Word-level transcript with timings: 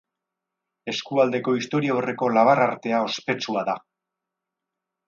Eskualdeko 0.93 1.53
historiaurreko 1.59 2.31
labar-artea 2.39 3.05
ospetsua 3.11 3.69
da. 3.71 3.79